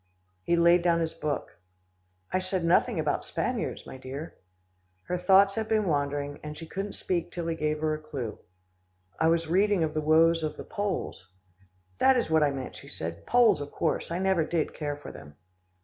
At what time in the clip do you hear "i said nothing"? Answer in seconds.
2.33-2.99